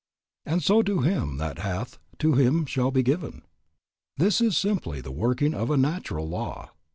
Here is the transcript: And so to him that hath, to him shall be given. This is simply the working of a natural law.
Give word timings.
And 0.47 0.63
so 0.63 0.81
to 0.81 1.01
him 1.01 1.37
that 1.37 1.59
hath, 1.59 1.99
to 2.17 2.33
him 2.33 2.65
shall 2.65 2.89
be 2.89 3.03
given. 3.03 3.43
This 4.17 4.41
is 4.41 4.57
simply 4.57 4.99
the 4.99 5.11
working 5.11 5.53
of 5.53 5.69
a 5.69 5.77
natural 5.77 6.27
law. 6.27 6.69